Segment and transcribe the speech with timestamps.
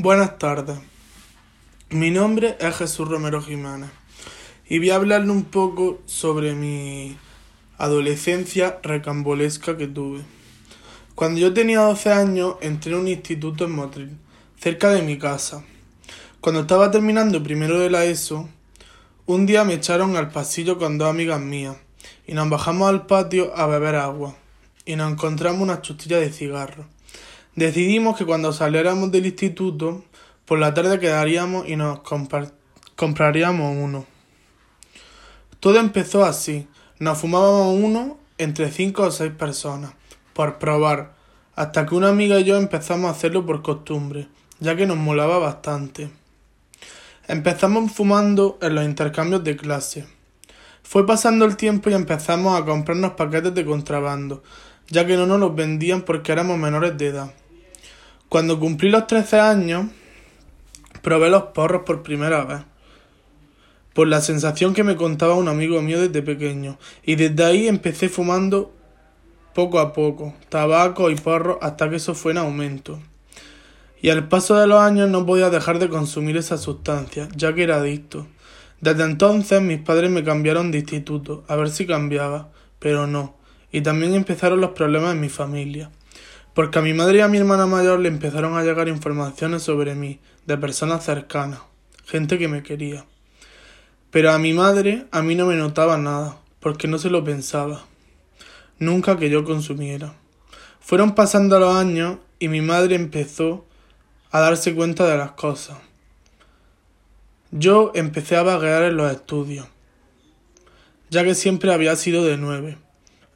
[0.00, 0.78] Buenas tardes.
[1.90, 3.90] Mi nombre es Jesús Romero Jiménez
[4.68, 7.18] y voy a hablarle un poco sobre mi
[7.78, 10.20] adolescencia recambolesca que tuve.
[11.16, 14.16] Cuando yo tenía 12 años entré en un instituto en Motril,
[14.60, 15.64] cerca de mi casa.
[16.40, 18.48] Cuando estaba terminando primero de la ESO,
[19.26, 21.76] un día me echaron al pasillo con dos amigas mías
[22.24, 24.36] y nos bajamos al patio a beber agua
[24.86, 26.86] y nos encontramos una chustilla de cigarros.
[27.58, 30.04] Decidimos que cuando saliéramos del instituto,
[30.44, 32.02] por la tarde quedaríamos y nos
[32.94, 34.06] compraríamos uno.
[35.58, 36.68] Todo empezó así.
[37.00, 39.90] Nos fumábamos uno entre cinco o seis personas,
[40.34, 41.14] por probar,
[41.56, 44.28] hasta que una amiga y yo empezamos a hacerlo por costumbre,
[44.60, 46.10] ya que nos molaba bastante.
[47.26, 50.06] Empezamos fumando en los intercambios de clase.
[50.84, 54.44] Fue pasando el tiempo y empezamos a comprarnos paquetes de contrabando,
[54.86, 57.34] ya que no nos los vendían porque éramos menores de edad.
[58.28, 59.86] Cuando cumplí los 13 años,
[61.00, 62.60] probé los porros por primera vez,
[63.94, 68.10] por la sensación que me contaba un amigo mío desde pequeño, y desde ahí empecé
[68.10, 68.70] fumando
[69.54, 73.00] poco a poco, tabaco y porros hasta que eso fue en aumento.
[74.02, 77.62] Y al paso de los años no podía dejar de consumir esa sustancia, ya que
[77.62, 78.26] era adicto.
[78.82, 83.36] Desde entonces mis padres me cambiaron de instituto, a ver si cambiaba, pero no,
[83.72, 85.90] y también empezaron los problemas en mi familia
[86.58, 89.94] porque a mi madre y a mi hermana mayor le empezaron a llegar informaciones sobre
[89.94, 91.60] mí, de personas cercanas,
[92.04, 93.06] gente que me quería.
[94.10, 97.84] Pero a mi madre a mí no me notaba nada, porque no se lo pensaba.
[98.80, 100.14] Nunca que yo consumiera.
[100.80, 103.64] Fueron pasando los años y mi madre empezó
[104.32, 105.78] a darse cuenta de las cosas.
[107.52, 109.68] Yo empecé a vaguear en los estudios,
[111.08, 112.78] ya que siempre había sido de nueve,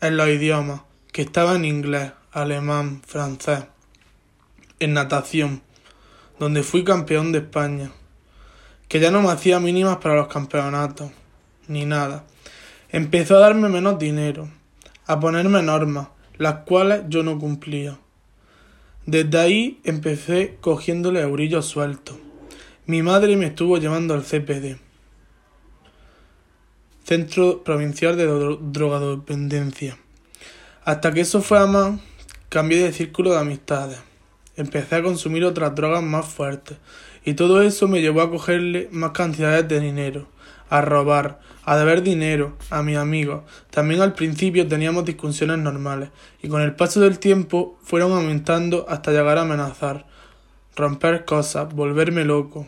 [0.00, 0.80] en los idiomas,
[1.12, 3.64] que estaba en inglés, alemán, francés,
[4.78, 5.62] en natación,
[6.38, 7.90] donde fui campeón de España,
[8.88, 11.10] que ya no me hacía mínimas para los campeonatos,
[11.68, 12.24] ni nada.
[12.90, 14.48] Empezó a darme menos dinero,
[15.06, 16.08] a ponerme normas,
[16.38, 17.98] las cuales yo no cumplía.
[19.06, 22.16] Desde ahí empecé cogiéndole eurillos sueltos.
[22.86, 24.78] Mi madre me estuvo llevando al CPD,
[27.04, 29.98] Centro Provincial de Drogadependencia.
[30.84, 32.00] Hasta que eso fue a más
[32.50, 34.00] Cambié de círculo de amistades.
[34.56, 36.78] Empecé a consumir otras drogas más fuertes.
[37.24, 40.26] Y todo eso me llevó a cogerle más cantidades de dinero,
[40.68, 43.44] a robar, a deber dinero a mis amigos.
[43.70, 46.08] También al principio teníamos discusiones normales,
[46.42, 50.06] y con el paso del tiempo fueron aumentando hasta llegar a amenazar,
[50.74, 52.66] romper cosas, volverme loco.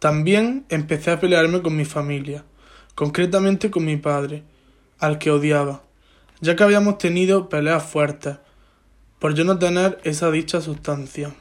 [0.00, 2.44] También empecé a pelearme con mi familia,
[2.94, 4.42] concretamente con mi padre,
[4.98, 5.80] al que odiaba
[6.40, 8.36] ya que habíamos tenido peleas fuertes,
[9.18, 11.34] por yo no tener esa dicha sustancia.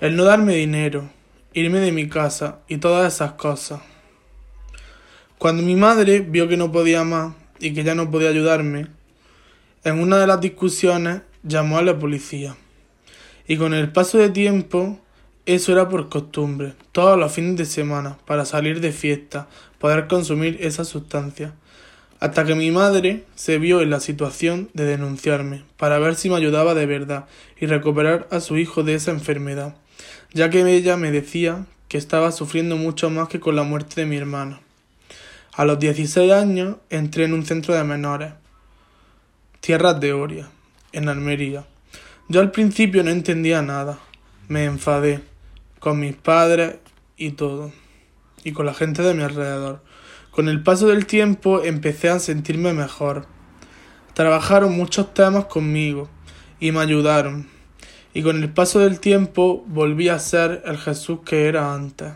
[0.00, 1.10] El no darme dinero,
[1.52, 3.80] irme de mi casa y todas esas cosas.
[5.38, 8.88] Cuando mi madre vio que no podía más y que ya no podía ayudarme,
[9.84, 12.56] en una de las discusiones llamó a la policía.
[13.46, 14.98] Y con el paso de tiempo,
[15.46, 19.48] eso era por costumbre, todos los fines de semana, para salir de fiesta,
[19.78, 21.54] poder consumir esa sustancia
[22.20, 26.36] hasta que mi madre se vio en la situación de denunciarme para ver si me
[26.36, 27.26] ayudaba de verdad
[27.60, 29.76] y recuperar a su hijo de esa enfermedad,
[30.32, 34.06] ya que ella me decía que estaba sufriendo mucho más que con la muerte de
[34.06, 34.60] mi hermano.
[35.54, 38.32] A los 16 años entré en un centro de menores,
[39.60, 40.48] Tierras de Oria,
[40.92, 41.64] en Almería.
[42.28, 43.98] Yo al principio no entendía nada,
[44.48, 45.20] me enfadé
[45.78, 46.76] con mis padres
[47.16, 47.72] y todo,
[48.44, 49.82] y con la gente de mi alrededor
[50.38, 53.26] con el paso del tiempo empecé a sentirme mejor.
[54.14, 56.08] Trabajaron muchos temas conmigo
[56.60, 57.48] y me ayudaron.
[58.14, 62.12] Y con el paso del tiempo volví a ser el Jesús que era antes.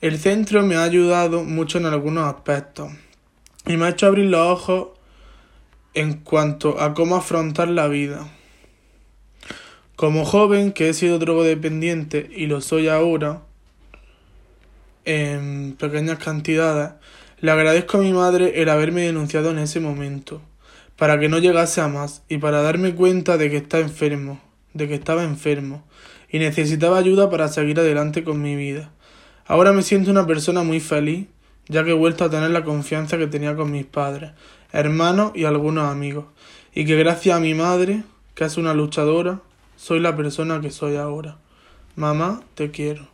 [0.00, 2.90] El centro me ha ayudado mucho en algunos aspectos
[3.66, 4.88] y me ha hecho abrir los ojos
[5.92, 8.32] en cuanto a cómo afrontar la vida.
[9.94, 13.42] Como joven que he sido drogodependiente y lo soy ahora,
[15.04, 16.92] en pequeñas cantidades,
[17.40, 20.40] le agradezco a mi madre el haberme denunciado en ese momento,
[20.96, 24.40] para que no llegase a más y para darme cuenta de que está enfermo,
[24.72, 25.84] de que estaba enfermo
[26.30, 28.90] y necesitaba ayuda para seguir adelante con mi vida.
[29.46, 31.26] Ahora me siento una persona muy feliz,
[31.68, 34.32] ya que he vuelto a tener la confianza que tenía con mis padres,
[34.72, 36.26] hermanos y algunos amigos,
[36.74, 38.02] y que gracias a mi madre,
[38.34, 39.40] que es una luchadora,
[39.76, 41.36] soy la persona que soy ahora.
[41.94, 43.13] Mamá, te quiero.